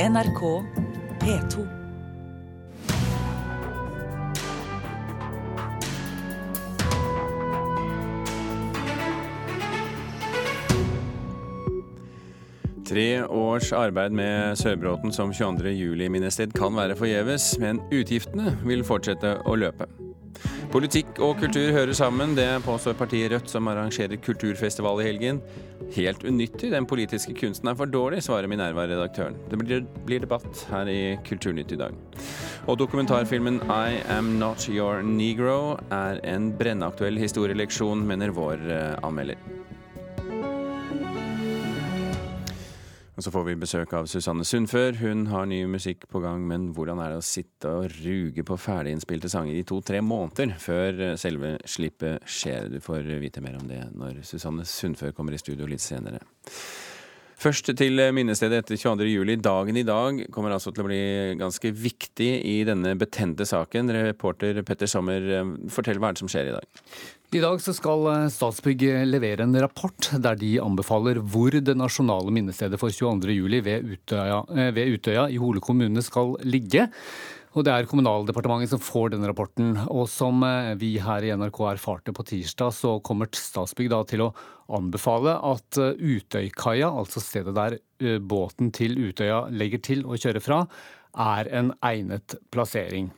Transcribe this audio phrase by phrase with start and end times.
[0.00, 0.64] NRK
[1.20, 1.66] P2.
[12.88, 15.68] Tre års arbeid med Sørbråten som 22.
[15.68, 20.09] juli-minnested kan være forgjeves, men utgiftene vil fortsette å løpe.
[20.70, 25.40] Politikk og kultur hører sammen, det påstår partiet Rødt, som arrangerer kulturfestival i helgen.
[25.96, 29.34] Helt unyttig, den politiske kunsten er for dårlig, svarer Minerva-redaktøren.
[29.50, 31.96] Det blir, debatt her i Kulturnytt i dag.
[32.70, 39.59] Og dokumentarfilmen I Am Not Your Negro er en brennaktuell historieleksjon, mener vår eh, anmelder.
[43.20, 44.94] Og så får vi besøk av Susanne Sundfør.
[44.96, 48.56] Hun har ny musikk på gang, men hvordan er det å sitte og ruge på
[48.56, 52.70] ferdiginnspilte sanger i to-tre måneder før selve slippet skjer?
[52.72, 56.22] Du får vite mer om det når Susanne Sundfør kommer i studio litt senere.
[57.44, 59.12] Først til minnestedet etter 22.
[59.12, 59.36] juli.
[59.36, 61.04] Dagen i dag kommer altså til å bli
[61.44, 63.92] ganske viktig i denne betente saken.
[64.08, 65.28] Reporter Petter Sommer,
[65.68, 66.84] fortell hva er det som skjer i dag?
[67.30, 72.90] I dag skal Statsbygg levere en rapport der de anbefaler hvor det nasjonale minnestedet for
[72.90, 73.36] 22.
[73.36, 76.88] juli ved Utøya, eh, ved Utøya i Hole kommune skal ligge.
[77.54, 79.76] Og Det er Kommunaldepartementet som får denne rapporten.
[79.94, 84.32] Og som eh, vi her i NRK erfarte på tirsdag, så kommer Statsbygg til å
[84.66, 90.42] anbefale at eh, Utøykaia, altså stedet der eh, båten til Utøya legger til å kjøre
[90.42, 90.64] fra,
[91.14, 93.12] er en egnet plassering.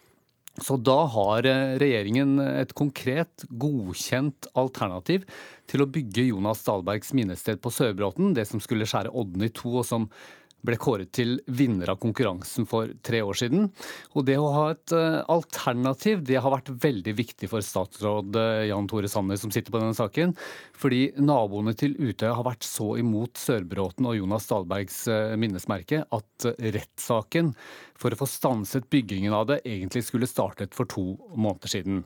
[0.61, 1.47] Så da har
[1.81, 5.25] regjeringen et konkret, godkjent alternativ
[5.71, 9.79] til å bygge Jonas Dahlbergs minnested på Sørbråten, det som skulle skjære Odden i to,
[9.81, 10.11] og som
[10.67, 13.69] ble kåret til vinner av konkurransen for tre år siden.
[14.15, 18.65] Og det å ha et eh, alternativ det har vært veldig viktig for statsråd eh,
[18.71, 20.35] Jan Tore Sanner, som sitter på denne saken.
[20.79, 26.51] Fordi naboene til Utøya har vært så imot Sørbråten og Jonas Dahlbergs eh, minnesmerke at
[26.63, 27.53] rettssaken
[27.99, 32.05] for å få stanset byggingen av det egentlig skulle startet for to måneder siden.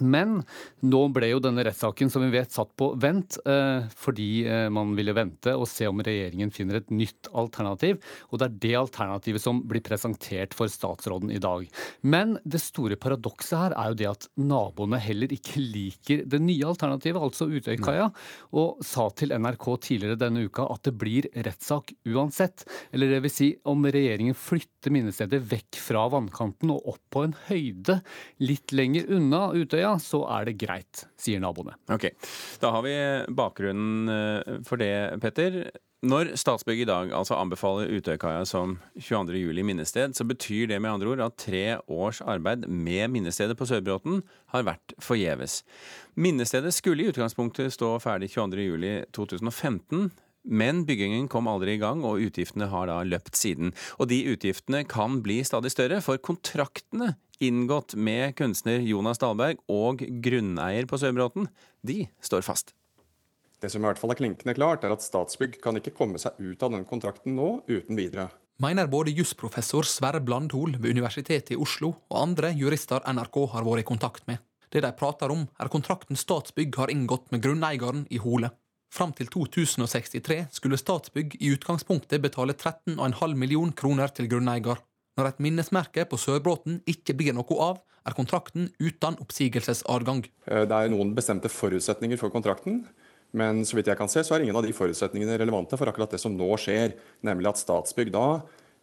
[0.00, 0.40] Men
[0.84, 4.94] nå ble jo denne rettssaken som vi vet satt på vent, eh, fordi eh, man
[4.98, 8.00] ville vente og se om regjeringen finner et nytt alternativ.
[8.30, 11.66] Og det er det alternativet som blir presentert for statsråden i dag.
[12.06, 16.68] Men det store paradokset her er jo det at naboene heller ikke liker det nye
[16.68, 18.10] alternativet, altså Utøykaia,
[18.56, 22.66] og sa til NRK tidligere denne uka at det blir rettssak uansett.
[22.94, 27.34] Eller det vil si, om regjeringen flytter minnestedet vekk fra vannkanten og opp på en
[27.46, 28.00] høyde
[28.42, 31.76] litt lenger unna Utøya, Utøya, så er det greit, sier naboene.
[31.92, 32.10] Ok,
[32.60, 32.94] Da har vi
[33.34, 35.70] bakgrunnen eh, for det, Petter.
[36.06, 41.08] Når Statsbygg i dag altså anbefaler Utøykaia som 22.07 minnested, så betyr det med andre
[41.14, 44.20] ord at tre års arbeid med minnestedet på Sørbråten
[44.52, 45.62] har vært forgjeves.
[46.14, 50.10] Minnestedet skulle i utgangspunktet stå ferdig 22.07.2015.
[50.46, 53.74] Men byggingen kom aldri i gang, og utgiftene har da løpt siden.
[53.98, 60.00] Og de utgiftene kan bli stadig større, for kontraktene inngått med kunstner Jonas Dahlberg og
[60.24, 61.50] grunneier på Sørbråten,
[61.84, 62.72] de står fast.
[63.60, 66.36] Det som i hvert fall er klinkende klart, er at Statsbygg kan ikke komme seg
[66.38, 68.28] ut av den kontrakten nå uten videre.
[68.62, 73.84] Mener både jusprofessor Sverre Blandhol ved Universitetet i Oslo og andre jurister NRK har vært
[73.84, 74.40] i kontakt med.
[74.72, 78.50] Det de prater om, er kontrakten Statsbygg har inngått med grunneieren i Hole.
[78.92, 84.78] Fram til 2063 skulle Statsbygg i utgangspunktet betale 13,5 million kroner til grunneier.
[85.16, 90.26] Når et minnesmerke på Sørbråten ikke blir noe av, er kontrakten uten oppsigelsesadgang.
[90.46, 92.84] Eh, det er noen bestemte forutsetninger for kontrakten.
[93.36, 96.14] Men så vidt jeg kan se, så er ingen av de forutsetningene relevante for akkurat
[96.14, 96.94] det som nå skjer.
[97.26, 98.26] Nemlig at Statsbygg da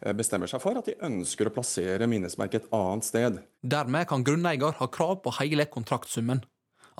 [0.04, 3.40] eh, bestemmer seg for at de ønsker å plassere minnesmerket et annet sted.
[3.64, 6.44] Dermed kan grunneier ha krav på hele kontraktsummen.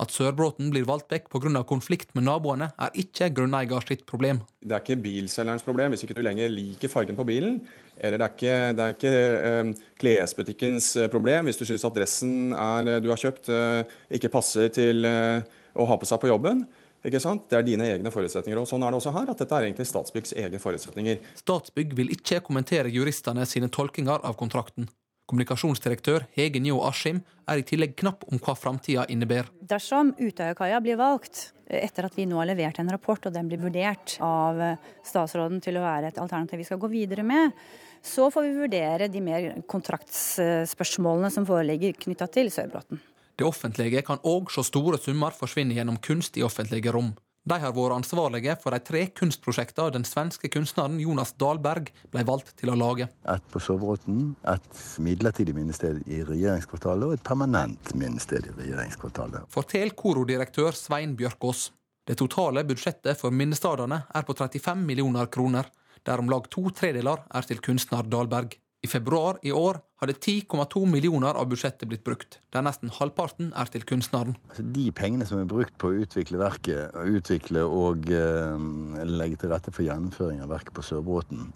[0.01, 1.63] At Sørbråten blir valgt vekk pga.
[1.63, 4.41] konflikt med naboene, er ikke grunneier sitt problem.
[4.59, 7.61] Det er ikke bilselgerens problem hvis ikke du lenger liker fargen på bilen.
[7.97, 11.95] Eller det er ikke, det er ikke um, klesbutikkens eh, problem hvis du syns at
[11.95, 15.39] dressen er, eh, du har kjøpt, uh, ikke passer til uh,
[15.79, 16.65] å ha på seg på jobben.
[17.05, 17.45] Ikke sant?
[17.47, 18.59] Det er dine egne forutsetninger.
[18.59, 21.21] og Sånn er det også her, at dette er egentlig Statsbyggs egne forutsetninger.
[21.37, 24.89] Statsbygg vil ikke kommentere juristene sine tolkinger av kontrakten.
[25.25, 29.49] Kommunikasjonsdirektør Hege Njå Askim er i tillegg knapp om hva framtida innebærer.
[29.65, 33.63] Dersom Utøyakaia blir valgt, etter at vi nå har levert en rapport og den blir
[33.63, 34.61] vurdert av
[35.05, 37.57] statsråden til å være et alternativ vi skal gå videre med,
[38.05, 43.01] så får vi vurdere de mer kontraktsspørsmålene som foreligger knytta til Sørbråten.
[43.35, 47.15] Det offentlige kan òg se store summer forsvinne gjennom kunst i offentlige rom.
[47.45, 52.55] De har vært ansvarlige for de tre kunstprosjektene den svenske kunstneren Jonas Dahlberg ble valgt
[52.57, 53.05] til å lage.
[53.29, 59.45] Et på sovrotten, et midlertidig minnested i regjeringskvartalet og et permanent minnested i regjeringskvartalet.
[59.53, 61.67] Fortell korodirektør Svein Bjørkås.
[62.05, 65.69] Det totale budsjettet for minnestedene er på 35 millioner kroner.
[66.05, 68.59] der om lag to tredeler er til kunstner Dahlberg.
[68.85, 73.69] I februar i år hadde 10,2 millioner av budsjettet blitt brukt, der nesten halvparten er
[73.73, 74.35] til kunstneren.
[74.51, 78.67] Altså, de pengene som er brukt på å utvikle verket, utvikle og eh,
[79.09, 81.47] legge til rette for gjennomføring av verket på Sørbråten,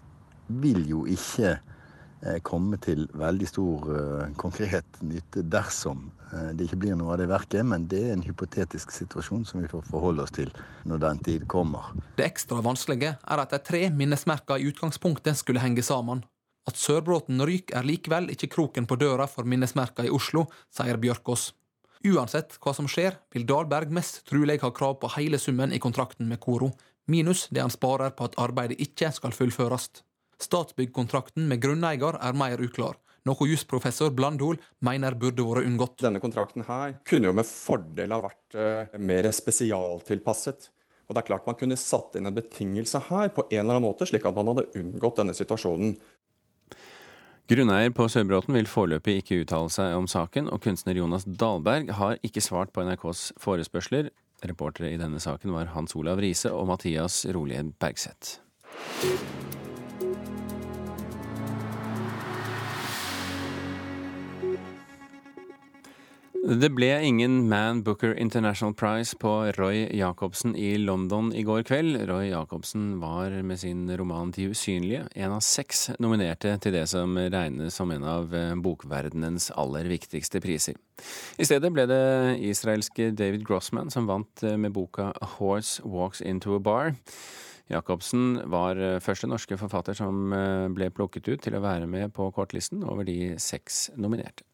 [0.64, 6.80] vil jo ikke eh, komme til veldig stor eh, konkret nytte dersom eh, det ikke
[6.82, 7.62] blir noe av det verket.
[7.62, 10.50] Men det er en hypotetisk situasjon som vi får forholde oss til
[10.88, 11.92] når den tid kommer.
[12.18, 16.26] Det ekstra vanskelige er at de tre minnesmerkene i utgangspunktet skulle henge sammen.
[16.70, 21.48] At Sørbråten ryker er likevel ikke kroken på døra for minnesmerka i Oslo, sier Bjørkås.
[22.06, 26.30] Uansett hva som skjer, vil Dahlberg mest trolig ha krav på hele summen i kontrakten
[26.30, 26.70] med Koro,
[27.10, 29.88] minus det han sparer på at arbeidet ikke skal fullføres.
[30.40, 32.94] Statsbyggkontrakten med grunneier er mer uklar,
[33.28, 35.98] noe jusprofessor Blandhol mener burde vært unngått.
[36.06, 40.70] Denne kontrakten her kunne jo med fordel ha vært uh, mer spesialtilpasset.
[41.10, 43.88] Og det er klart Man kunne satt inn en betingelse her på en eller annen
[43.88, 45.96] måte, slik at man hadde unngått denne situasjonen.
[47.50, 52.20] Grunneier på Sørbråten vil foreløpig ikke uttale seg om saken, og kunstner Jonas Dahlberg har
[52.22, 54.12] ikke svart på NRKs forespørsler.
[54.46, 58.38] Reportere i denne saken var Hans Olav Riise og Mathias Rolige Bergseth.
[66.50, 72.00] Det ble ingen Man Booker International Prize på Roy Jacobsen i London i går kveld.
[72.08, 77.14] Roy Jacobsen var med sin roman De usynlige en av seks nominerte til det som
[77.14, 80.74] regnes som en av eh, bokverdenens aller viktigste priser.
[81.38, 82.02] I stedet ble det
[82.50, 86.96] israelske David Grossman som vant eh, med boka Horse Walks Into a Bar.
[87.70, 90.34] Jacobsen var eh, første norske forfatter som
[90.74, 94.49] ble plukket ut til å være med på kortlisten over de seks nominerte.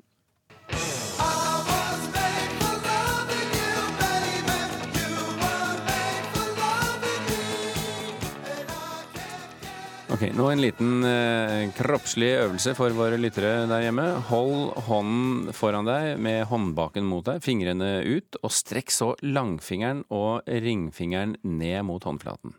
[10.16, 14.04] Ok, Nå en liten eh, kroppslig øvelse for våre lyttere der hjemme.
[14.30, 20.48] Hold hånden foran deg med håndbaken mot deg, fingrene ut, og strekk så langfingeren og
[20.48, 22.56] ringfingeren ned mot håndflaten.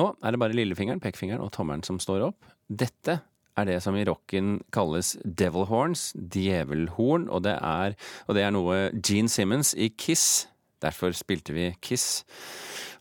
[0.00, 2.48] Nå er det bare lillefingeren, pekefingeren og tommelen som står opp.
[2.72, 3.18] Dette
[3.52, 8.56] er det som i rocken kalles devil horns, djevelhorn, og det er, og det er
[8.56, 10.46] noe Gene Simmons i Kiss
[10.84, 12.24] Derfor spilte vi Kiss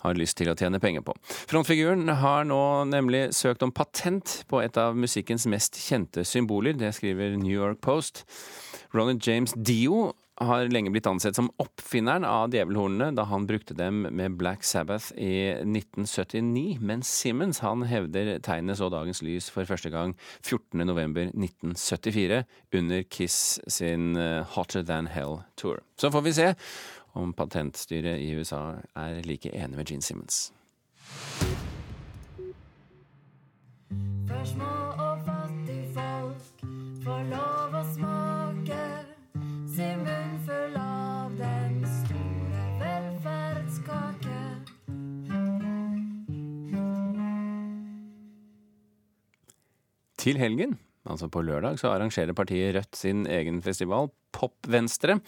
[0.04, 1.16] har lyst til å tjene penger på.
[1.50, 6.76] Frontfiguren har nå nemlig søkt om patent på et av musikkens mest kjente symboler.
[6.80, 8.26] Det skriver New York Post.
[8.94, 14.02] Ronald James Dio har lenge blitt ansett som oppfinneren av djevelhornene da han brukte dem
[14.10, 19.90] med Black Sabbath i 1979, men Simmons han hevder tegnet så dagens lys for første
[19.94, 22.44] gang 14.11.1974
[22.80, 23.38] under Kiss
[23.70, 25.78] sin eh, Hotter Than Hell-tour.
[26.02, 26.50] Så får vi se
[27.14, 30.54] om patentstyret i USA er like enig med Gene Simmons.
[34.28, 36.64] For små og fattige folk
[37.04, 38.80] får lov å smake
[39.76, 44.40] sin munn full av den store velferdskake.
[50.24, 55.20] Til helgen, altså på lørdag, så arrangerer partiet Rødt sin egen festival Pop-Venstre.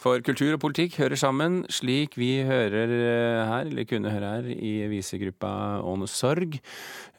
[0.00, 4.50] For kultur og politikk hører sammen, slik vi hører eh, her, eller kunne høre her,
[4.56, 5.52] i visegruppa
[5.86, 6.58] Åne Sorg.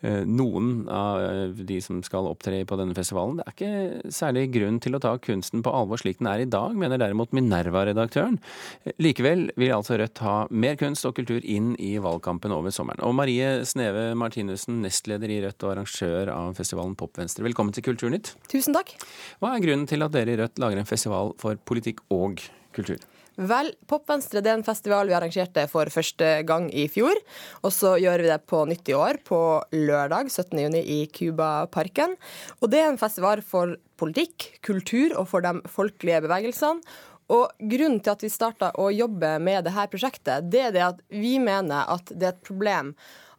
[0.05, 3.39] Eh, noen av de som skal opptre på denne festivalen.
[3.39, 6.49] Det er ikke særlig grunn til å ta kunsten på alvor slik den er i
[6.49, 8.37] dag, mener derimot Minerva-redaktøren.
[8.85, 13.01] Eh, likevel vil altså Rødt ha mer kunst og kultur inn i valgkampen over sommeren.
[13.07, 18.35] Og Marie Sneve Martinussen, nestleder i Rødt og arrangør av festivalen Pop-Venstre, velkommen til Kulturnytt.
[18.51, 18.93] Tusen takk.
[19.41, 22.41] Hva er grunnen til at dere i Rødt lager en festival festival for politikk og
[22.75, 22.99] kultur?
[23.37, 27.13] Vel, Popvenstre det er en festival vi arrangerte for første gang i fjor.
[27.61, 32.15] Og så gjør vi det på nytt i år, på lørdag 17.6 i Cubaparken.
[32.61, 36.81] Og det er en festival for politikk, kultur og for de folkelige bevegelsene.
[37.29, 41.01] Og Grunnen til at vi starta å jobbe med dette prosjektet, det er det at
[41.11, 42.93] vi mener at det er et problem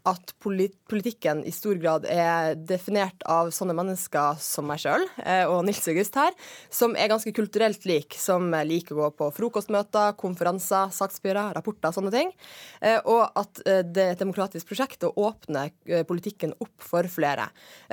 [0.07, 5.65] at politikken i stor grad er definert av sånne mennesker som meg sjøl eh, og
[5.67, 6.35] Nils August her,
[6.71, 12.13] som er ganske kulturelt lik, som liker å gå på frokostmøter, konferanser, saksbyråer, rapporter, sånne
[12.15, 12.33] ting.
[12.81, 15.69] Eh, og at eh, det er et demokratisk prosjekt å åpne
[16.09, 17.49] politikken opp for flere.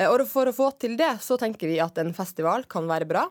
[0.10, 3.24] Og for å få til det, så tenker vi at en festival kan være bra,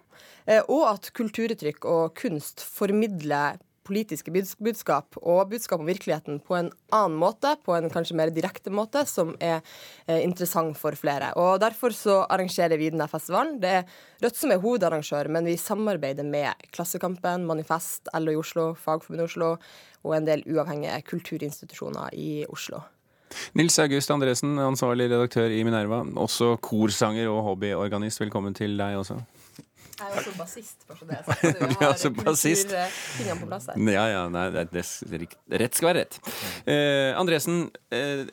[0.68, 7.18] og at kulturuttrykk og kunst formidler politiske budskap og budskap om virkeligheten på en annen
[7.20, 9.60] måte, på en kanskje mer direkte måte, som er
[10.06, 11.32] eh, interessant for flere.
[11.40, 13.58] Og Derfor så arrangerer vi denne festivalen.
[13.62, 13.86] Det er
[14.24, 19.50] Rødt som er hovedarrangør, men vi samarbeider med Klassekampen, Manifest, LO i Oslo, Fagforbundet Oslo
[20.04, 22.80] og en del uavhengige kulturinstitusjoner i Oslo.
[23.58, 26.02] Nils August Andresen, ansvarlig redaktør i Minerva.
[26.20, 28.22] Også korsanger og hobbyorganist.
[28.22, 29.18] Velkommen til deg også.
[29.94, 31.60] Jeg er også bassist, bare så det er sagt.
[31.60, 32.72] Du har også bassist.
[32.72, 33.78] kulturtingene på plass her.
[33.94, 35.28] Ja, ja, nei, det, det,
[35.62, 36.18] rett skal være rett.
[36.66, 37.60] Eh, Andresen,
[37.94, 38.24] eh,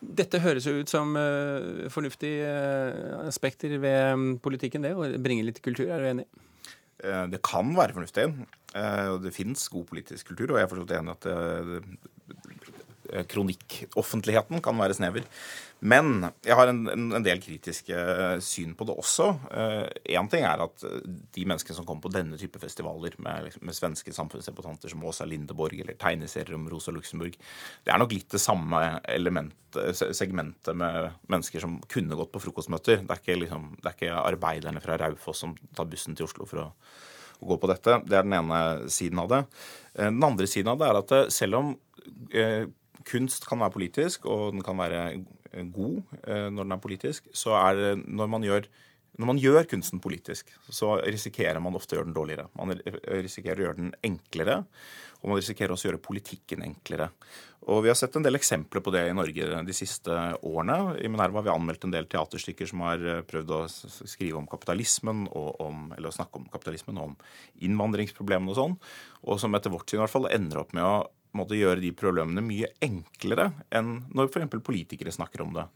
[0.00, 5.44] dette høres jo ut som eh, fornuftige eh, aspekter ved mm, politikken, det, å bringe
[5.44, 5.90] litt kultur.
[5.92, 6.26] Er du enig?
[7.04, 8.24] Eh, Det kan være fornuftig.
[8.74, 10.54] eh, Og det fins god politisk kultur.
[10.54, 11.76] Og jeg er forstått enig i at eh,
[13.30, 15.26] kronikkoffentligheten kan være snever.
[15.80, 19.30] Men jeg har en, en, del kritiske eh, syn på det også.
[20.12, 20.98] Én ting er at eh,
[21.32, 25.24] de menneskene som kommer på denne type festivaler, med, liksom, med svenske samfunnsdebattanter som Åsa
[25.28, 27.38] Lindeborg eller tegneserier om Rosa Luxemburg,
[27.86, 29.56] det er nok litt det samme element,
[29.96, 33.00] segmentet med mennesker som kunne gått på frokostmøter.
[33.06, 36.48] Det er ikke, liksom, det er ikke arbeiderne fra Raufoss som tar bussen til Oslo
[36.50, 36.72] for å
[37.40, 38.00] å gå på dette.
[38.04, 39.40] Det er den ene siden av det.
[39.94, 41.72] Eh, Den andre siden av det er at eh, selv om
[42.34, 42.66] eh,
[43.08, 47.28] kunst kan være politisk, og den kan være eh, god eh, når den er politisk,
[47.32, 48.70] så er det når man gjør
[49.20, 52.46] når man gjør kunsten politisk, så risikerer man ofte å gjøre den dårligere.
[52.56, 52.72] Man
[53.20, 54.62] risikerer å gjøre den enklere,
[55.20, 57.10] og man risikerer også å gjøre politikken enklere.
[57.68, 60.94] Og Vi har sett en del eksempler på det i Norge de siste årene.
[60.96, 64.48] I Minerva har vi anmeldt en del teaterstykker som har eh, prøvd å skrive om
[64.48, 67.16] kapitalismen, om, eller å snakke om kapitalismen og om
[67.68, 68.78] innvandringsproblemene og sånn,
[69.26, 70.94] og som etter vårt syn i hvert fall ender opp med å
[71.36, 74.62] måtte gjøre de problemene mye enklere enn når f.eks.
[74.66, 75.66] politikere snakker om det.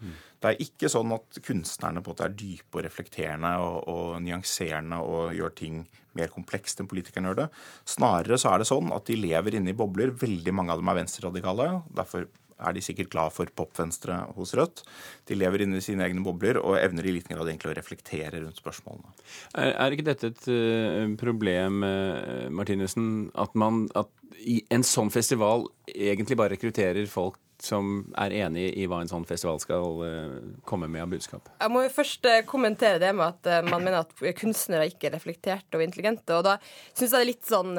[0.43, 4.23] Det er ikke sånn at kunstnerne på en måte er dype og reflekterende og, og
[4.25, 5.85] nyanserende og gjør ting
[6.19, 7.49] mer komplekst enn politikerne gjør det.
[7.91, 10.15] Snarere så er det sånn at de lever inne i bobler.
[10.19, 11.71] Veldig mange av dem er venstreradikale.
[11.95, 14.85] Derfor er de sikkert glad for popvenstre hos Rødt.
[15.29, 18.43] De lever inne i sine egne bobler og evner i liten grad egentlig å reflektere
[18.43, 19.15] rundt spørsmålene.
[19.59, 24.11] Er, er ikke dette et eh, problem, uh, Martinussen, at man at
[24.75, 29.61] en sånn festival egentlig bare rekrutterer folk som er enig i hva en sånn festival
[29.63, 30.33] skal eh,
[30.67, 31.49] komme med av budskap?
[31.61, 35.09] Jeg må jo først eh, kommentere det med at eh, man mener at kunstnere ikke
[35.11, 36.35] er reflekterte og intelligente.
[36.37, 36.57] Og da
[36.93, 37.79] syns jeg det er litt sånn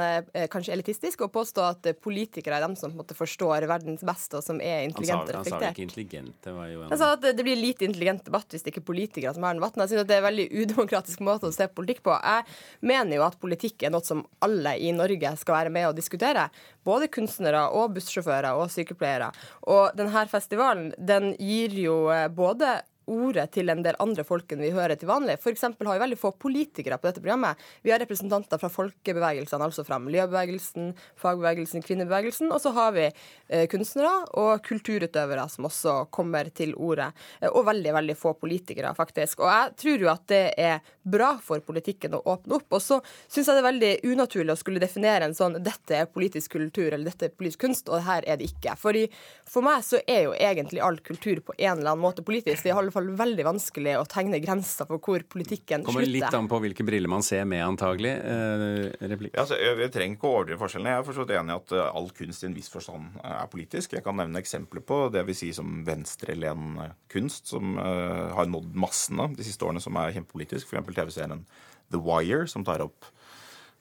[0.51, 4.39] kanskje elitistisk å påstå at politikere er dem som på en måte forstår verdens beste,
[4.39, 7.01] og som er intelligente og han sa vel ikke intelligente, det var jo en Jeg
[7.01, 9.61] sa at det blir lite intelligent debatt hvis det ikke er politikere som har den
[9.61, 9.83] debatten.
[9.83, 12.15] Jeg synes Det er en veldig udemokratisk måte å se politikk på.
[12.15, 15.97] Jeg mener jo at politikk er noe som alle i Norge skal være med og
[15.99, 16.47] diskutere.
[16.85, 19.31] Både kunstnere og bussjåfører og sykepleiere.
[19.71, 22.77] Og denne festivalen den gir jo eh, både
[23.11, 25.37] ordet til en del andre folk enn vi hører til vanlig.
[25.55, 27.61] Eksempel har vi veldig få politikere på dette programmet.
[27.85, 33.65] Vi har representanter fra folkebevegelsene, altså fra miljøbevegelsen, fagbevegelsen, kvinnebevegelsen, og så har vi eh,
[33.71, 37.11] kunstnere og kulturutøvere som også kommer til ordet.
[37.39, 39.43] Eh, og veldig, veldig få politikere, faktisk.
[39.45, 42.67] Og jeg tror jo at det er bra for politikken å åpne opp.
[42.75, 46.09] Og så syns jeg det er veldig unaturlig å skulle definere en sånn dette er
[46.09, 48.75] politisk kultur eller dette er politisk kunst, og her er det ikke.
[48.79, 49.05] Fordi
[49.45, 52.63] For meg så er jo egentlig all kultur på en eller annen måte politisk.
[52.63, 56.59] Det er fall veldig vanskelig å tegne grenser for hvor politikken Kommer litt an på
[56.63, 58.13] hvilke briller man ser med, antagelig.
[58.15, 58.75] Eh,
[59.11, 59.33] replikk.
[59.35, 60.93] Ja, altså, jeg, jeg trenger ikke å overdrive forskjellene.
[60.93, 63.51] Jeg er forstått enig i at eh, all kunst i en viss forstand eh, er
[63.51, 63.97] politisk.
[63.97, 68.49] Jeg kan nevne eksempler på det jeg vil si som venstrelenende kunst, som eh, har
[68.51, 70.71] nådd massene de siste årene, som er kjempepolitisk.
[70.71, 70.95] F.eks.
[70.95, 71.45] TV-serien
[71.93, 73.24] The Wire, som tar opp eh,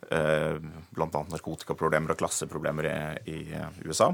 [0.08, 1.20] bl.a.
[1.32, 2.96] narkotikaproblemer og klasseproblemer i,
[3.30, 4.10] i eh, USA.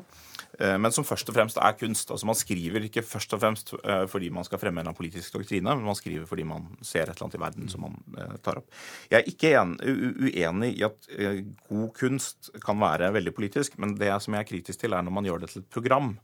[0.58, 2.10] Eh, men som først og fremst er kunst.
[2.10, 5.74] Altså Man skriver ikke først og fremst eh, fordi man skal fremme en politisk doktrine,
[5.74, 8.60] men man skriver fordi man ser et eller annet i verden som man eh, tar
[8.62, 8.70] opp.
[9.10, 13.96] Jeg er ikke en, uenig i at eh, god kunst kan være veldig politisk, men
[14.00, 16.14] det som jeg er kritisk til, er når man gjør det til et program.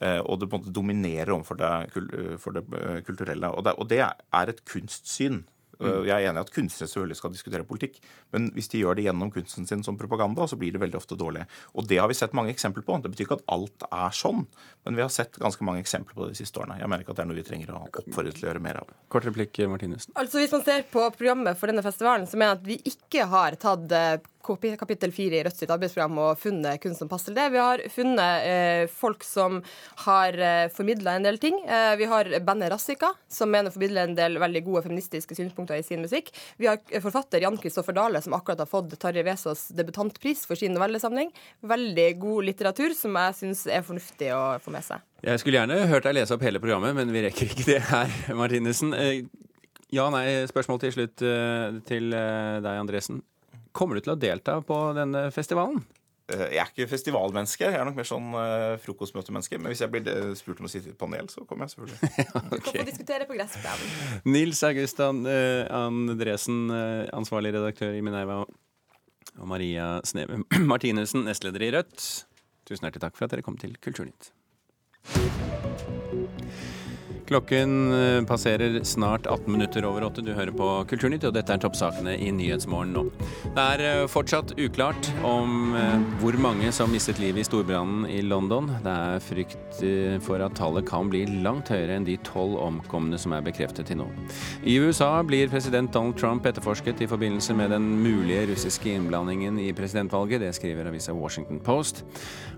[0.00, 1.72] eh, Og det på en måte dominerer overfor det,
[2.40, 3.50] for det eh, kulturelle.
[3.54, 5.42] Og det, og det er et kunstsyn.
[5.80, 8.00] Uh, Jeg er enig i at kunstnere selvfølgelig skal diskutere politikk,
[8.34, 11.18] men hvis de gjør det gjennom kunsten sin som propaganda, så blir det veldig ofte
[11.18, 11.46] dårlig.
[11.74, 12.98] Og det har vi sett mange eksempler på.
[13.00, 14.44] Det betyr ikke at alt er sånn,
[14.84, 16.78] men vi har sett ganske mange eksempler på det de siste årene.
[16.80, 18.82] Jeg mener ikke at det er noe vi trenger å oppfordre til å gjøre mer
[18.82, 18.92] av.
[19.12, 20.14] Kort replikk, Martinussen.
[20.20, 23.30] Altså Hvis man ser på programmet for denne festivalen, så mener jeg at vi ikke
[23.32, 27.36] har tatt eh, kapittel fire i Rødt sitt arbeidsprogram og funnet kunst som passer til
[27.38, 27.48] det.
[27.52, 29.60] Vi har funnet eh, folk som
[30.06, 31.58] har eh, formidla en del ting.
[31.68, 35.84] Eh, vi har bandet Rassika, som mener formidler en del veldig gode feministiske synspunkter i
[35.86, 36.32] sin musikk.
[36.60, 40.58] Vi har eh, forfatter Jan Kristoffer Dale, som akkurat har fått Tarjei Vesaas debutantpris for
[40.58, 41.30] sin novellesamling.
[41.60, 45.04] Veldig god litteratur som jeg syns er fornuftig å få med seg.
[45.26, 48.18] Jeg skulle gjerne hørt deg lese opp hele programmet, men vi rekker ikke det her,
[48.40, 48.96] Martinussen.
[48.96, 49.22] Eh,
[49.90, 53.16] Ja, nei, spørsmål til slutt eh, til deg, Andresen.
[53.76, 55.82] Kommer du til å delta på denne festivalen?
[56.30, 59.58] Eh, Jeg er ikke festivalmenneske, jeg er nok mer sånn eh, frokostmøtemenneske.
[59.58, 61.74] Men hvis jeg blir eh, spurt om å sitte i et panel, så kommer jeg
[61.76, 62.26] selvfølgelig.
[62.50, 64.24] Du kan få diskutere på gressplenen.
[64.30, 68.42] Nils Augustan eh, Andresen, eh, ansvarlig redaktør i Minerva,
[69.38, 72.10] og Maria Sneve Martinussen, nestleder i Rødt.
[72.70, 74.32] Tusen hjertelig takk for at dere kom til Kulturnytt.
[77.30, 80.22] Klokken eh, passerer snart 18 minutter over åtte.
[80.26, 83.04] Du hører på Kulturnytt, og dette er toppsakene i Nyhetsmorgen nå.
[83.54, 88.18] Det er eh, fortsatt uklart om eh, hvor mange som mistet livet i storbrannen i
[88.26, 88.72] London.
[88.82, 89.78] Det er frykt
[90.26, 94.00] for at tallet kan bli langt høyere enn de tolv omkomne som er bekreftet til
[94.02, 94.08] nå.
[94.66, 99.70] I USA blir president Donald Trump etterforsket i forbindelse med den mulige russiske innblandingen i
[99.70, 100.42] presidentvalget.
[100.42, 102.02] Det skriver avisa Washington Post.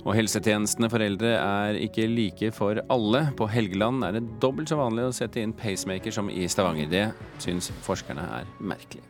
[0.02, 3.26] Og helsetjenestene for eldre er ikke like for alle.
[3.38, 6.86] På Helgeland er det dobbelt dobbelt så vanlig å sette inn pacemaker som i Stavanger.
[6.86, 7.06] Det
[7.42, 9.02] syns forskerne er merkelig.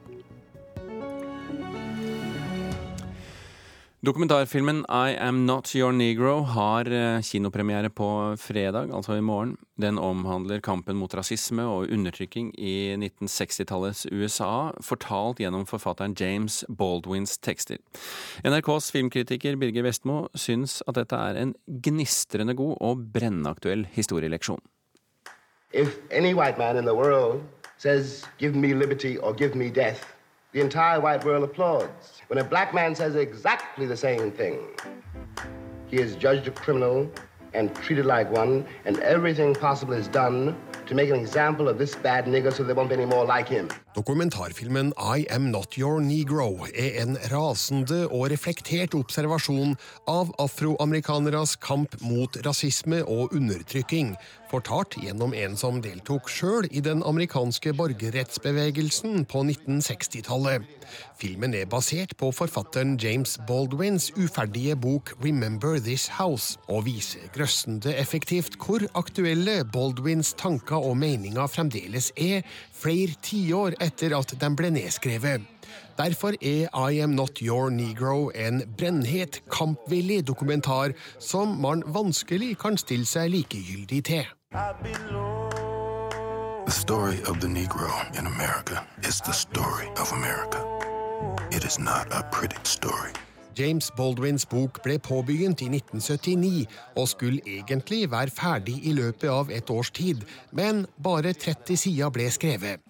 [4.03, 9.53] Dokumentarfilmen I Am Not Your Negro har eh, kinopremiere på fredag, altså i morgen.
[9.79, 17.37] Den omhandler kampen mot rasisme og undertrykking i 1960-tallets USA, fortalt gjennom forfatteren James Baldwins
[17.39, 17.79] tekster.
[18.43, 21.55] NRKs filmkritiker Birger Vestmo syns at dette er en
[21.87, 24.65] gnistrende god og brennaktuell historieleksjon.
[25.73, 27.43] If any white man in the world
[27.79, 30.15] says, give me liberty or give me death,
[30.53, 32.21] the entire white world applauds.
[32.27, 34.61] When a black man says exactly the same thing,
[35.87, 37.11] he is judged a criminal
[37.55, 40.55] and treated like one, and everything possible is done
[43.95, 49.77] Dokumentarfilmen I Am Not Your Negro er en rasende og reflektert observasjon
[50.09, 54.15] av afroamerikaneres kamp mot rasisme og undertrykking,
[54.49, 60.65] fortalt gjennom en som deltok sjøl i den amerikanske borgerrettsbevegelsen på 1960-tallet.
[61.21, 67.93] Filmen er basert på forfatteren James Baldwins uferdige bok Remember This House, og viser grøssende
[67.97, 74.71] effektivt hvor aktuelle Baldwins tanker og meninger fremdeles er, flere tiår etter at de ble
[74.75, 75.49] nedskrevet.
[75.99, 82.79] Derfor er I Am Not Your Negro en brennhet, kampvillig dokumentar som man vanskelig kan
[82.81, 84.25] stille seg likegyldig til.
[86.65, 90.61] The story of the Negro in America is the story of America.
[91.51, 93.13] It is not a pretty story.
[93.59, 99.53] James Baldwins bok ble påbegynt i 1979 og skulle egentlig være ferdig i løpet av
[99.53, 102.81] et års tid, men bare 30 sider ble skrevet.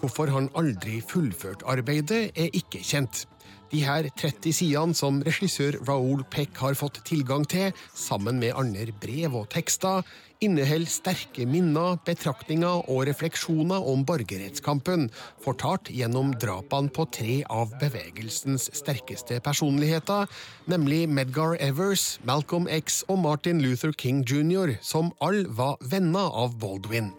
[0.00, 3.26] Hvorfor han aldri fullførte arbeidet, er ikke kjent.
[3.72, 8.92] De her 30 sidene som regissør Raoul Peck har fått tilgang til, sammen med andre
[9.00, 10.02] brev og tekster,
[10.42, 15.08] inneholder sterke minner, betraktninger og refleksjoner om borgerrettskampen,
[15.44, 20.26] fortalt gjennom drapene på tre av bevegelsens sterkeste personligheter,
[20.66, 26.58] nemlig Medgar Evers, Malcolm X og Martin Luther King jr., som alle var venner av
[26.58, 27.12] Baldwin.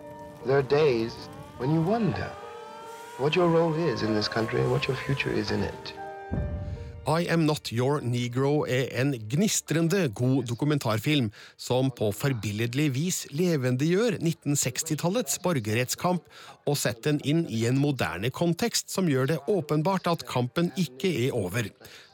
[0.46, 1.14] There are days
[1.58, 2.30] when you wonder
[3.18, 5.94] what your role is in this country and what your future is in it.
[7.04, 11.28] I Am Not Your Negro er en gnistrende god dokumentarfilm
[11.60, 16.24] som på forbilledlig vis levendegjør 1960-tallets borgerrettskamp
[16.64, 21.12] og setter den inn i en moderne kontekst som gjør det åpenbart at kampen ikke
[21.26, 21.68] er over.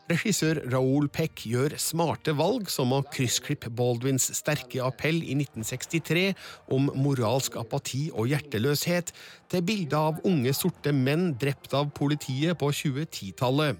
[0.09, 6.31] Regissør Raoul Peck gjør smarte valg, som å kryssklippe Baldwins sterke appell i 1963
[6.73, 9.13] om moralsk apati og hjerteløshet,
[9.53, 13.77] til bilder av unge sorte menn drept av politiet på 2010-tallet.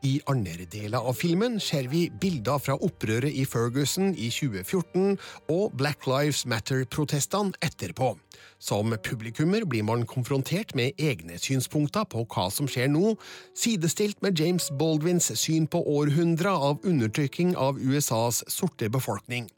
[0.00, 5.18] I andre deler av filmen ser vi bilder fra opprøret i Ferguson i 2014
[5.52, 8.14] og Black Lives Matter-protestene etterpå.
[8.56, 13.12] Som publikummer blir man konfrontert med egne synspunkter på hva som skjer nå,
[13.52, 19.50] sidestilt med James Baldwins syn på århundrer av undertrykking av USAs sorte befolkning.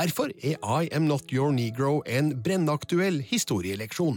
[0.00, 4.16] Derfor er I Am Not Your Negro en brennaktuell historieleksjon.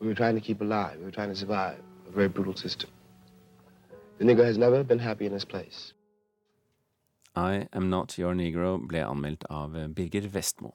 [0.00, 0.98] We were trying to keep alive.
[0.98, 1.78] We were trying to survive
[2.16, 2.90] a system.
[4.18, 5.92] The nigger has never been happy in his place.
[7.34, 10.72] I Am Not Your Negro ble anmeldt av Birger Vestmo.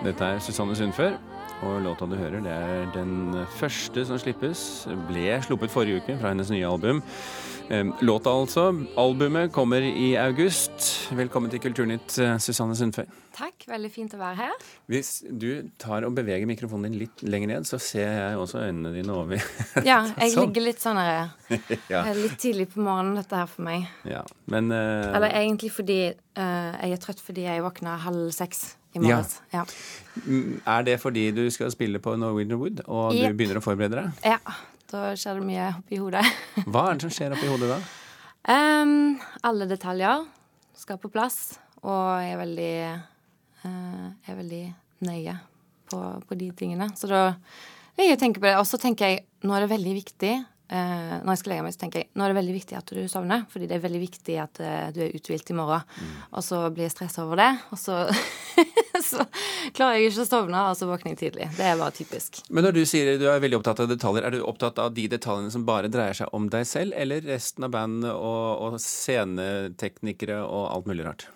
[0.00, 1.18] Dette er Susanne Sundfør,
[1.60, 4.62] og låta du hører, det er den første som slippes.
[5.10, 7.02] Ble sluppet forrige uke fra hennes nye album.
[8.00, 8.70] Låta altså.
[8.98, 10.88] Albumet kommer i august.
[11.12, 13.12] Velkommen til Kulturnytt, Susanne Sundfør.
[13.36, 14.56] Takk, veldig fint å være her.
[14.88, 18.96] Hvis du tar og beveger mikrofonen din litt lenger ned, så ser jeg også øynene
[18.96, 19.36] dine over.
[19.84, 20.48] ja, jeg sånn.
[20.48, 21.30] ligger litt sånn her.
[21.92, 22.06] ja.
[22.16, 23.84] Litt tidlig på morgenen, dette her for meg.
[24.08, 24.72] Ja, men...
[24.72, 25.12] Uh...
[25.12, 29.38] Eller egentlig fordi uh, jeg er trøtt fordi jeg våkna halv seks i morges.
[29.54, 29.64] Ja.
[29.64, 30.40] ja.
[30.74, 33.30] Er det fordi du skal spille på Norwegian Wood, og yep.
[33.30, 34.28] du begynner å forberede deg?
[34.34, 34.58] Ja.
[34.90, 36.24] Da skjer det mye oppi hodet.
[36.72, 37.78] Hva er det som skjer oppi hodet da?
[38.50, 40.24] Um, alle detaljer
[40.80, 42.72] skal på plass, og jeg er veldig,
[43.62, 44.64] uh, er veldig
[45.06, 45.36] nøye
[45.90, 46.90] på, på, de tingene.
[46.98, 47.22] Så da
[48.00, 48.56] jeg tenker på det.
[48.58, 50.32] Og så tenker jeg nå er det veldig viktig
[50.70, 53.00] Når jeg skal legge meg, så tenker jeg nå er det veldig viktig at du
[53.10, 53.42] sovner.
[53.50, 55.82] Fordi det er veldig viktig at uh, du er uthvilt i morgen.
[55.98, 56.12] Mm.
[56.38, 58.04] Og så blir jeg stressa over det, og så
[59.10, 59.24] så
[59.76, 61.48] klarer jeg ikke å sovne, og så våkner jeg tidlig.
[61.56, 62.42] Det er bare typisk.
[62.50, 65.06] Men når du sier du er veldig opptatt av detaljer, er du opptatt av de
[65.10, 70.40] detaljene som bare dreier seg om deg selv, eller resten av bandet og, og sceneteknikere
[70.44, 71.26] og alt mulig rart?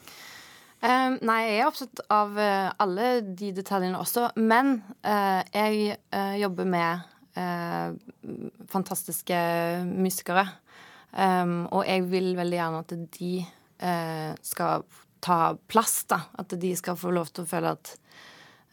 [0.84, 4.28] Uh, nei, jeg er opptatt av uh, alle de detaljene også.
[4.36, 5.96] Men uh, jeg
[6.42, 7.10] jobber med
[8.70, 9.38] fantastiske
[9.90, 10.44] musikere.
[11.14, 13.32] Og jeg vil veldig gjerne at de
[14.46, 14.84] skal
[15.24, 16.20] ta plass, da.
[16.32, 17.92] At de skal få lov til å føle at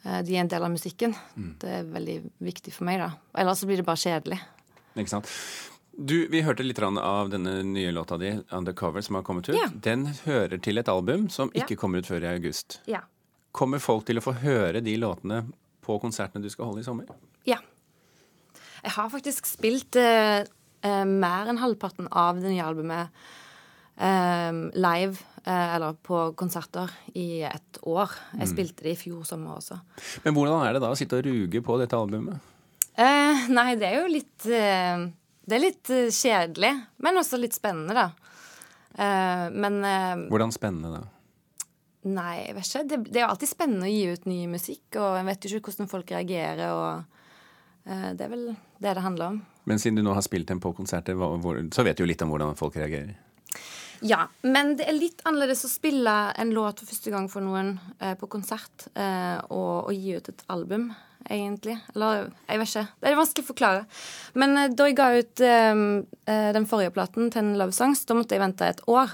[0.03, 1.15] uh, de er en del av musikken.
[1.35, 1.51] Mm.
[1.61, 3.11] Det er veldig viktig for meg, da.
[3.39, 4.39] Ellers så blir det bare kjedelig.
[4.97, 5.31] Ikke sant.
[5.91, 9.55] Du, Vi hørte litt av denne nye låta di, 'Undercover', som har kommet ut.
[9.55, 9.69] Ja.
[9.73, 11.79] Den hører til et album som ikke ja.
[11.79, 12.81] kommer ut før i august.
[12.87, 13.03] Ja.
[13.51, 15.45] Kommer folk til å få høre de låtene
[15.83, 17.07] på konsertene du skal holde i sommer?
[17.47, 17.59] Ja.
[18.81, 20.41] Jeg har faktisk spilt uh,
[20.85, 23.23] uh, mer enn halvparten av det nye albumet
[24.01, 28.11] live Eh, eller på konserter i et år.
[28.35, 28.51] Jeg mm.
[28.51, 29.79] spilte det i fjor sommer også.
[30.25, 32.51] Men hvordan er det da å sitte og ruge på dette albumet?
[32.93, 35.07] Eh, nei, det er jo litt eh,
[35.47, 38.35] Det er litt eh, kjedelig, men også litt spennende, da.
[38.93, 41.65] Eh, men eh, Hvordan spennende, da?
[42.11, 42.85] Nei, jeg vet ikke.
[42.85, 45.57] Det, det, er jo alltid spennende å gi ut ny musikk, og jeg vet jo
[45.57, 47.20] ikke hvordan folk reagerer, og
[47.83, 49.41] det er vel det det handler om.
[49.69, 51.17] Men siden du nå har spilt den på konserter,
[51.73, 53.15] så vet du jo litt om hvordan folk reagerer?
[54.01, 57.75] Ja, men det er litt annerledes å spille en låt for første gang for noen
[58.01, 60.87] eh, på konsert eh, og, og, gi ut et album,
[61.27, 61.75] egentlig.
[61.93, 62.85] Eller jeg vet ikke.
[62.97, 63.83] Det er vanskelig å forklare.
[64.41, 65.83] Men eh, da jeg ga ut eh,
[66.33, 69.13] eh, den forrige platen, 'Ten Love Songs', da måtte jeg vente et år.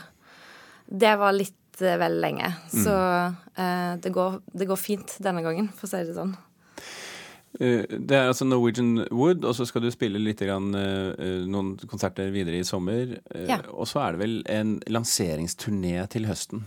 [0.88, 2.53] Det var litt eh, vel lenge.
[2.71, 2.82] Mm.
[2.88, 2.97] Så
[3.97, 6.36] det går, det går fint denne gangen, for å si det sånn.
[7.60, 11.76] Eh, det er altså Norwegian Wood, og så skal du spille litt grann, eh, noen
[11.89, 13.17] konserter videre i sommer.
[13.34, 13.62] Eh, ja.
[13.74, 16.65] Og så er det vel en lanseringsturné til høsten.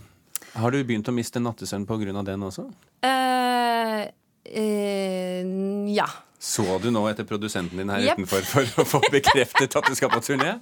[0.53, 2.23] Har du begynt å miste nattesøvn pga.
[2.27, 2.67] den også?
[3.05, 4.03] Uh,
[4.51, 6.07] uh, ja.
[6.39, 8.17] Så du nå etter produsenten din her yep.
[8.17, 10.57] utenfor for å få bekreftet at du skal på turné?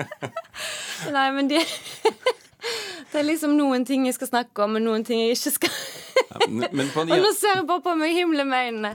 [1.16, 1.60] Nei, men det
[3.10, 5.72] Det er liksom noen ting jeg skal snakke om, og noen ting jeg ikke skal
[6.38, 8.92] Og nå ser jeg bare på meg himle med øynene.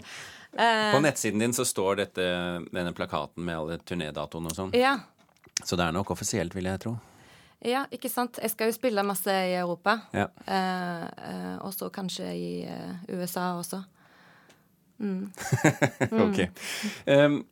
[0.55, 2.27] Uh, på nettsiden din så står dette,
[2.71, 4.71] denne plakaten med alle turnédatoene og sånn.
[4.77, 4.95] Ja.
[5.63, 6.95] Så det er nok offisielt, vil jeg tro.
[7.65, 8.39] Ja, ikke sant.
[8.43, 9.97] Jeg skal jo spille masse i Europa.
[10.15, 10.29] Ja.
[10.47, 12.47] Uh, uh, og så kanskje i
[13.11, 13.81] USA også.
[15.03, 15.27] Mm.
[16.25, 16.39] ok.
[17.11, 17.43] Um,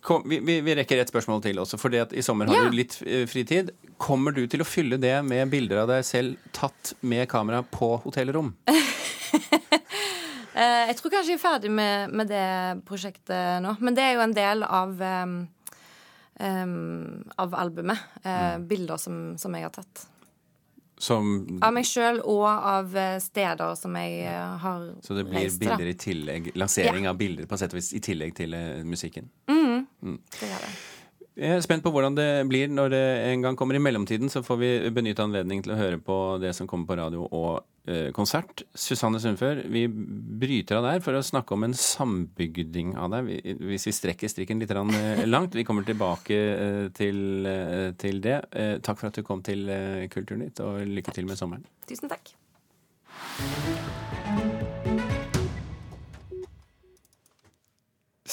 [0.00, 1.78] Kom, vi, vi, rekker et spørsmål til også.
[1.80, 2.68] for I sommer har ja.
[2.68, 3.72] du litt eh, fritid.
[3.98, 7.96] Kommer du til å fylle det med bilder av deg selv tatt med kamera på
[8.06, 8.54] hotellrom?
[10.58, 13.76] Eh, jeg tror kanskje jeg er ferdig med, med, det prosjektet nå.
[13.78, 15.34] Men det er jo en del av, um,
[16.42, 18.00] um, av albumet.
[18.24, 18.56] Uh.
[18.66, 20.02] Bilder som, som jeg har tatt.
[20.98, 21.30] Som,
[21.62, 24.26] av meg sjøl og av eh, steder som jeg
[24.64, 27.12] har reist Så det blir reist, bilder i tillegg, lansering ja.
[27.12, 29.30] av bilder på sett og vis i tillegg til uh, musikken?
[29.46, 29.86] Mm.
[30.02, 30.18] Mm.
[30.40, 30.72] Det gjør det.
[31.38, 33.76] Jeg er spent på hvordan det blir når det en gang kommer.
[33.78, 36.96] I mellomtiden så får vi benytte anledningen til å høre på det som kommer på
[36.98, 38.64] radio og eh, konsert.
[38.74, 43.30] Susanne Sundfør, vi bryter av der for å snakke om en sambygding av deg.
[43.62, 45.54] Hvis vi strekker strikken litt eh, langt.
[45.54, 48.40] Vi kommer tilbake eh, til, eh, til, det.
[48.82, 49.70] Takk for at du kom til
[50.10, 51.62] Kulturnytt, og lykke til med sommeren.
[51.86, 52.34] Tusen takk.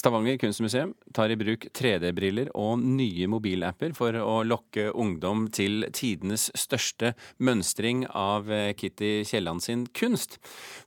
[0.06, 6.52] Stavanger kunstmuseum tar i bruk 3D-briller og nye mobilapper for å lokke ungdom til tidenes
[6.54, 10.38] største mønstring av eh, Kitty Kielland sin kunst.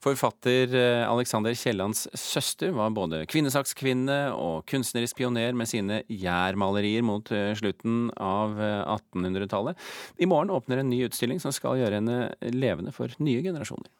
[0.07, 7.35] Forfatter eh, Alexander Kiellands søster var både kvinnesakskvinne og kunstnerisk pioner med sine gjærmalerier mot
[7.35, 9.83] eh, slutten av 1800-tallet.
[10.22, 12.20] I morgen åpner en ny utstilling som skal gjøre henne
[12.54, 13.90] levende for nye generasjoner.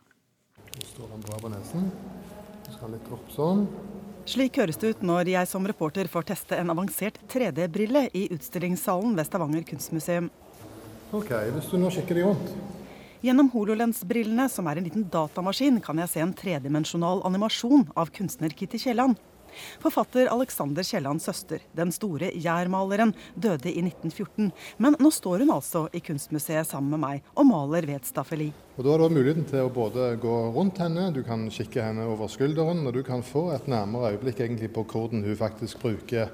[0.79, 1.91] Nå står han bra på nesen.
[2.69, 3.67] Så skal litt opp sånn.
[4.29, 9.15] Slik høres det ut når jeg som reporter får teste en avansert 3D-brille i utstillingssalen
[9.17, 10.27] ved Stavanger kunstmuseum.
[11.17, 12.51] Ok, hvis du nå kikker deg rundt.
[13.25, 18.53] Gjennom HoloLens-brillene, som er en liten datamaskin, kan jeg se en tredimensjonal animasjon av kunstner
[18.53, 19.17] Kitty Kielland.
[19.83, 24.53] Forfatter Alexander Kiellands søster, den store jærmaleren, døde i 1914.
[24.79, 28.53] Men nå står hun altså i Kunstmuseet sammen med meg og maler ved et staffeli.
[28.79, 32.07] Og Da har du muligheten til å både gå rundt henne, du kan kikke henne
[32.07, 36.31] over skulderen, og du kan få et nærmere øyeblikk egentlig på hvordan hun faktisk bruker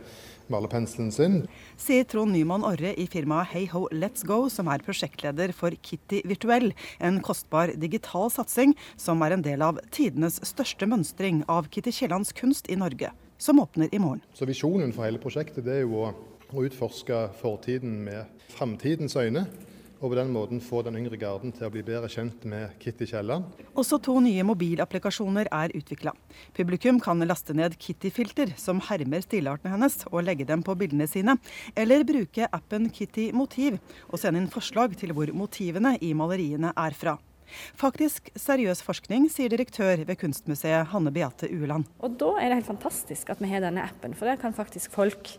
[0.52, 1.36] malerpenselen sin.
[1.80, 6.72] Sier Trond Nyman Orre i firmaet Heyho Let's Go, som er prosjektleder for Kitty Virtuell,
[7.00, 12.34] en kostbar digital satsing som er en del av tidenes største mønstring av Kitty Kiellands
[12.36, 14.24] kunst i Norge, som åpner i morgen.
[14.36, 16.10] Så visjonen for hele prosjektet er jo å,
[16.52, 19.46] å utforske fortiden med framtidens øyne
[20.04, 23.06] og på den måten få den yngre garden til å bli bedre kjent med Kitty
[23.08, 23.46] Kielland.
[23.72, 26.12] Også to nye mobilapplikasjoner er utvikla.
[26.56, 31.38] Publikum kan laste ned Kitty-filter som hermer stilartene hennes, og legge dem på bildene sine.
[31.72, 33.78] Eller bruke appen Kitty Motiv
[34.10, 37.16] og sende inn forslag til hvor motivene i maleriene er fra.
[37.80, 41.88] Faktisk seriøs forskning, sier direktør ved Kunstmuseet Hanne Beate Ueland.
[42.04, 44.92] Og da er det helt fantastisk at vi har denne appen, for der kan faktisk
[44.92, 45.36] folk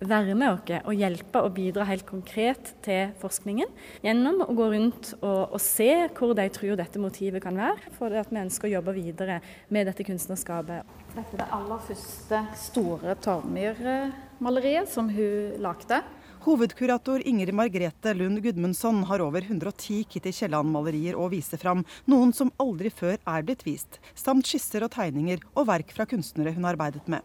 [0.00, 3.70] være med oss og hjelpe og bidra helt konkret til forskningen.
[4.04, 8.14] Gjennom å gå rundt og, og se hvor de tror dette motivet kan være, for
[8.14, 10.84] at vi ønsker å jobbe videre med dette kunstnerskapet.
[11.14, 16.02] Dette er det aller første store Tormyr-maleriet som hun lagde.
[16.44, 22.52] Hovedkurator Ingrid Margrethe Lund Gudmundsson har over 110 Kitty Kielland-malerier å vise fram, noen som
[22.60, 26.76] aldri før er blitt vist, samt skisser og tegninger og verk fra kunstnere hun har
[26.76, 27.24] arbeidet med.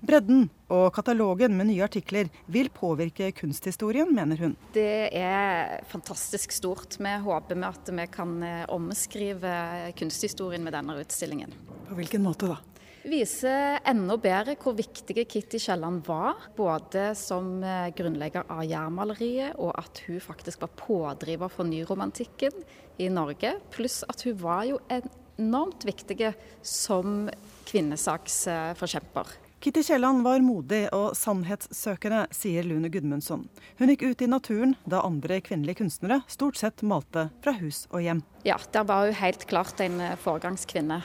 [0.00, 4.56] Bredden og katalogen med nye artikler vil påvirke kunsthistorien, mener hun.
[4.74, 6.98] Det er fantastisk stort.
[7.00, 9.54] Vi håper med at vi kan eh, omskrive
[9.98, 11.54] kunsthistorien med denne utstillingen.
[11.88, 12.60] På hvilken måte da?
[13.00, 19.72] Viser enda bedre hvor viktig Kitty Kielland var, både som eh, grunnlegger av jærmaleriet, og
[19.80, 22.60] at hun faktisk var pådriver for nyromantikken
[23.00, 23.54] i Norge.
[23.72, 27.30] Pluss at hun var jo enormt viktig som
[27.70, 29.32] kvinnesaksforkjemper.
[29.60, 33.42] Kitty Kielland var modig og sannhetssøkende, sier Lune Gudmundsson.
[33.76, 38.00] Hun gikk ut i naturen da andre kvinnelige kunstnere stort sett malte fra hus og
[38.06, 38.22] hjem.
[38.48, 41.02] Ja, der var hun helt klart en eh, foregangskvinne.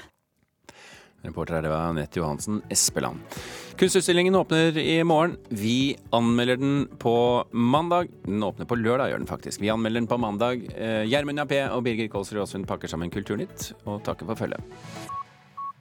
[1.25, 3.19] Reporter her det var Anette Johansen Espeland.
[3.75, 5.35] Kunstutstillingen åpner i morgen.
[5.49, 8.07] Vi anmelder den på mandag.
[8.23, 9.59] Den åpner på lørdag, gjør den faktisk.
[9.59, 10.63] Vi anmelder den på mandag.
[10.77, 14.63] Eh, Gjermund Jappé og Birger Kolsrud Aasund pakker sammen Kulturnytt og takker for følget.